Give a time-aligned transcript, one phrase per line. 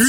[0.00, 0.06] 今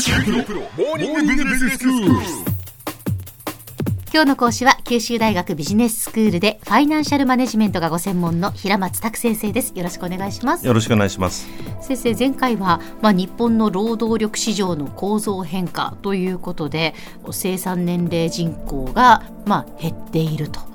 [4.21, 9.73] 日の講師は九州大学ビジネススクールでファイナンシャルマネジメントがご専門の平松卓先生です。
[9.75, 10.67] よろしくお願いします。
[10.67, 11.49] よろしくお願いします。
[11.81, 16.93] 先生前回は、まあ、日本の労働力市場の構造変化ということで
[17.31, 20.68] 生産年齢人口が、まあ、減っていると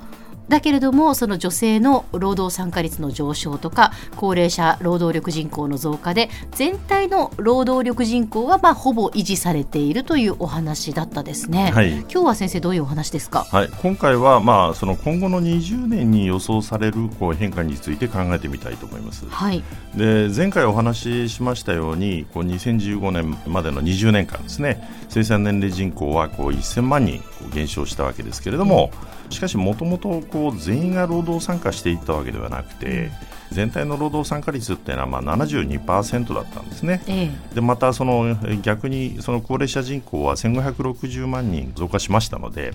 [0.49, 19.63] だけれどもその女性の労働参加率の上昇とか高齢者労働力人口の増加で全体の労働力人口はまあほぼ維持されているというお話だったですね、はい、今日は先生どういうお話ですか、はい、今回はまあその今後の20年に予想されるこう変化について考えてみたいと思います、はい、
[19.95, 25.05] で前回お話ししましたようにこう2015年までの20年間ですね。
[25.09, 30.21] 生産年齢人口はこう1000万人減少したわけですけれども、うんしかしもともと
[30.57, 33.11] 全員が労働参加していったわけではなくて
[33.51, 42.73] 全体の労働参加率っていうのはまあ72%だったんですね、ええ、でまたその逆にその高齢者人口は1560万人増加しましたので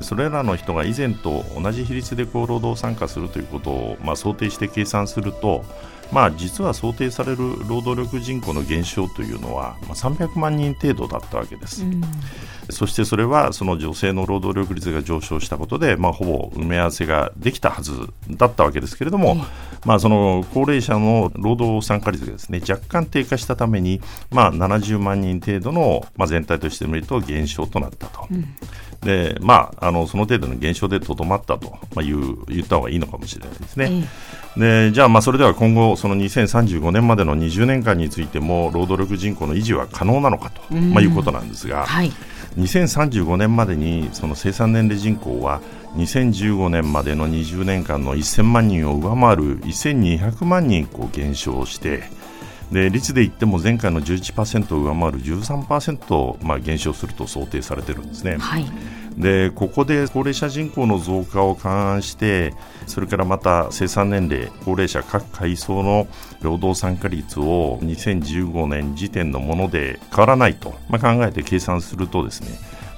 [0.00, 5.64] それらの人が以前と同じ比率でこう労働参加するということをまあ想定して計算すると
[6.12, 12.02] まあ、実は想定される労働力人口の減少というのは、まあ、300万人程度だったわけです、うん、
[12.70, 17.92] そしてそれはその女性の労働力率が上昇したことで、まあ、ほぼ埋め合わせができたはず
[18.30, 19.42] だったわけですけれども、うん、
[19.84, 28.26] まあ、その高齢者の労働参加率がですね若干低下したために、まあ、70万人程度の、まあ、全体として見ると減少となったと。
[28.30, 28.56] うん
[29.06, 34.08] でまあ、あのその程度の減少でとどまったと、まあ、いう言った方がいいのかもしれないですね。
[34.56, 42.10] でじゃあ、まあ、それでは今後、その2035年までの20年間についても労働力人口の維持は可能なのかと、まあ、いうことなんですが、はい、
[42.58, 45.60] 2035年までにその生産年齢人口は
[45.94, 52.04] 2015年までの20年間の1000万人を上回る1200万人こう減少して、
[52.72, 58.36] で率で言っても前回の11%を上回る13%、まあ、減少すると想定されているんですね。
[58.38, 58.66] はい
[59.16, 62.54] でここで高齢者人口の増加を勘案して
[62.86, 66.06] それからまた生産年齢高齢者各階層の
[66.42, 72.48] 労働参加率を2015年時点のもので変わらないと、まあ、考えて計算するとですね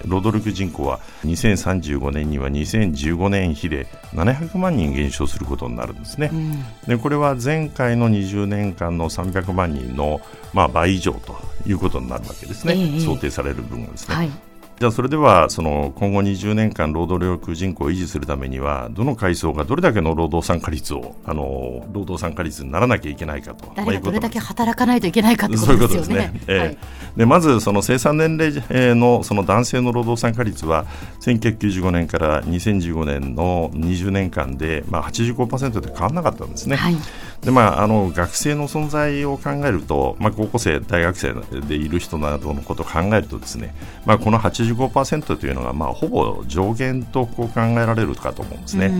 [0.06, 10.20] 労働力人口は2035年には2015年比で700万人減少することになるんですね、うん、でこれは前回の20年間の300万人の、
[10.52, 14.14] まあ、倍以上ということになるわけですね、えー、想定される分はですね。
[14.14, 14.47] はい
[14.78, 25.78] じゃあそれではその今後20年間労働力人口を維持するためにはどの階層がどれだけの労働参加率をあの労働参加率にならなきゃいけないかと誰がどれだけ働かないといけないかとですよね。
[25.78, 26.58] そういうことですね。
[26.58, 26.78] はい、
[27.16, 30.86] でまずその生産年齢のその男性の労働参加率は
[31.22, 36.76] 1995年から2015年の20年間でまあ85%で変わらなかったんですね。
[36.76, 36.96] はい
[37.42, 41.34] でまあ、あの学生の存在を考えると、まあ、高校生、大学生
[41.68, 48.92] でいる人などのことを考えるとですね、まあ、この85%というのが、まあ、ほぼ上限とこう考えられるかと思うんですね。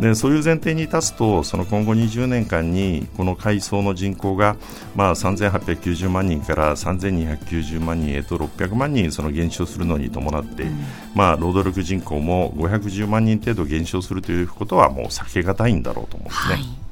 [0.00, 4.56] でそういう前提に立つとその今後20年間にこの階層の人口が、
[4.96, 10.64] まあ、3890万人から3290万人へと600万人その減少するのに伴って、
[11.14, 16.54] まあ、労働力人口も510万人程度減少するということはもう避けがたいんだろうと思うんですね。
[16.54, 16.87] はい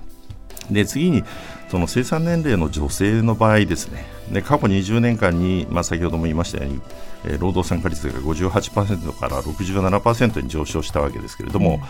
[0.70, 1.24] で次に
[1.68, 4.06] その生産年齢の女性の場合ですね。
[4.32, 6.80] で過去20年間に、まあ、先ほども言いましたように、
[7.24, 11.80] えー、労働参加率が58%から67%に上昇したわけですけれども、うん、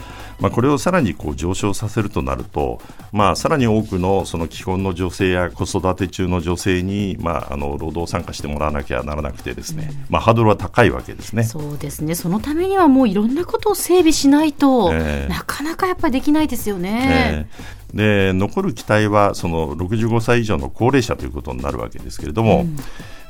[0.41, 2.79] まあ、これをさらにこう上昇させるとなると、
[3.11, 11.45] まあ、さらに多くのその既婚の女性や子育て中の女性に、まあ、あの労働参加してもらわなきゃならなくてですね、うん、まあ、ハードルは高いわけですね。
[11.45, 12.15] そうですね。
[12.15, 17.47] そのためにはもういろんなことを整備しないと、えー、なかなかやっぱりできないですよね。
[17.51, 22.77] えーで残る期待はその65歳以上の高齢者ということになるわけですけれども、うん、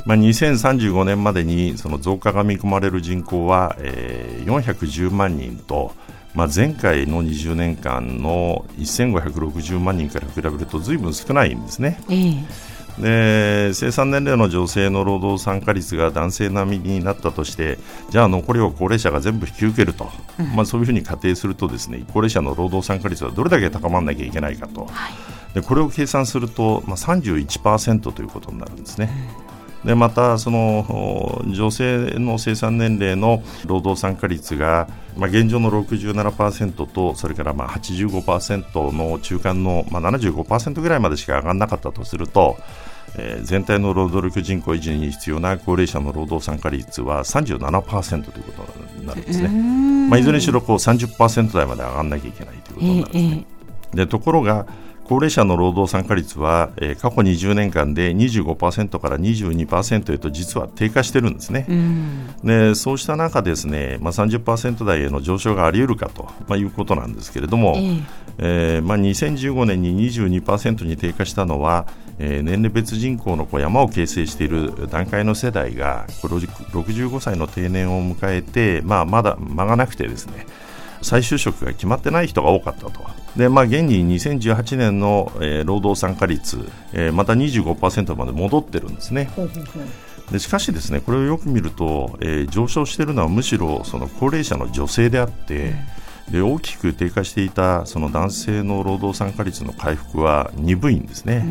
[0.04, 5.92] まあ、2035年までにその増加が見込まれる人口は、えー、410万人と、
[6.34, 12.00] まあ、前回の20年間の1560万人から比べるとずいぶん少ないんですね。
[12.08, 17.78] えーで生産年齢の女性の労働参加率が男性並みになったとして
[18.10, 29.10] じゃあ残りを高齢者が全部引き受けると、うん、まあ、そういうふうに仮定するとですね高齢者の労働参加率はどれだけ高まらなきゃいけないかと、はい、でこれを計算すると、まあ、31%ということになるんですね。
[29.86, 42.56] でまたその女性の生産年齢の労働参加率が、まあ、現状の67%とそれからまあ85%の中間の、まあ、75%ぐらいまでしか上がらなかったとすると
[43.18, 49.48] えー、全体の労働力人口維持に必要な高齢者の労働参加率は37%ということになるんですね。
[50.10, 53.46] まあ、いずれにしろこう30%台まで上がらなきゃいけないということになるんですね。
[53.92, 54.66] えー、でところが
[55.08, 61.64] 高齢者の労働参加率は、えー、過去20年間で25%から22%へと実は低下してるんですね。
[61.68, 68.02] うん、でそうした中ですね、まあ、30%台への上昇があり得るかと、まあ、いうことなんですけれども、えー、
[68.38, 71.86] えー、まあ、2015年に22%に低下したのは、
[72.18, 80.46] えー、年齢別人口のこう山を形成している段階の世代が65歳の定年を迎えて、まあ、まだ間がなくてですね
[81.06, 83.00] 再就職が決まってない人が多かったと。
[83.36, 86.58] で、まあ、現に2018年の、えー、労働参加率、
[86.92, 89.30] えー、また25%まで戻ってるんですね。
[90.32, 95.74] でしかし、ですねこれをよく見ると、えー、上昇しているのはむしろその高齢者の女性であって、
[96.30, 101.46] で大きく低下していたその男性の労働参加率の回復は鈍いんですね。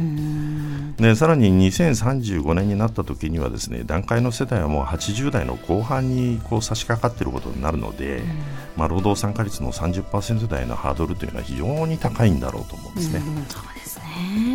[0.97, 8.21] でさらに2035年になった時にはですね段階の世代はもう80代の後半にこう差し掛かっていることになるので、
[8.75, 13.21] まあ、労働参加率の30%台のハードルというのは非常に高いんだろうと思うんですね。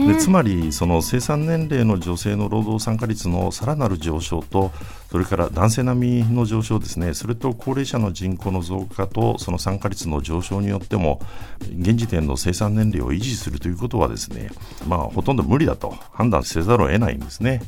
[0.07, 4.73] でつまりその生産年齢の女性の労働参加率のさらなる上昇と
[5.11, 11.21] それから男性並みの上昇ですねそれと高齢者の人口の増加とその参加率の上昇によっても
[11.61, 14.51] 現時点の生産年齢を維持するということはですね、
[14.87, 17.61] まあ、ほとんど無理だと判断せざるを得ないんですね。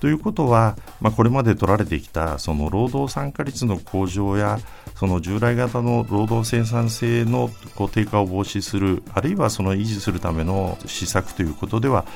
[0.00, 4.58] ということは、まあ、これまで取られてきたその労働参加率の向上や
[4.96, 12.06] その従来型の労働生産性のこう低下を防止するあるいはその維持するための施策ということでは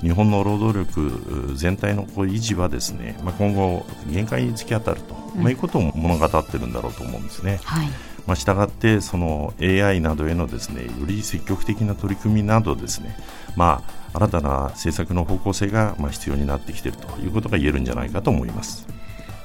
[0.00, 7.60] 日本の労働力全体のこう維持はですね、まあ、今後限界に突き当たると、まあ、いうことを物語っているんだろうと思うんですね。
[7.64, 7.88] はい
[8.28, 13.16] まあ、したってその AI などへのですねより積極的な取り組みなどですね、
[13.56, 13.82] ま
[14.12, 18.97] あ、新たな政策の方向性がまあ必要になってきているということが言えるんじゃないかと思います。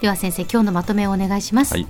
[0.03, 1.75] では先生今日のまとめをお願いします。
[1.75, 1.87] はい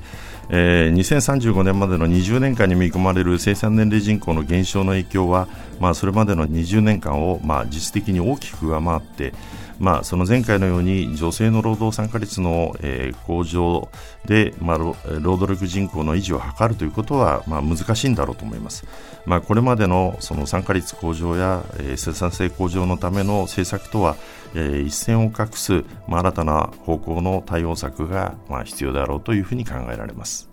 [0.50, 5.48] えー、2035年までの20年間に見込まれる生産年齢人口の減少の影響は、
[5.80, 9.34] まあ、それまでの20年間を、まあ、実質的に大きく上回って、
[9.80, 13.90] まあ、その前回のように女性の労働参加率の、えー、向上
[14.26, 18.86] で、まあ、労働力人口の維持を図るということは、まあ、難しいんだろうと思います。
[19.26, 24.16] まあ、これまでのその参加率向上や、えー、生産性向上のための政策とは、
[24.56, 30.53] えー、一線を画す、まあ、新たな方向の対応策が、まあ、必要であろうというふうに考えられます。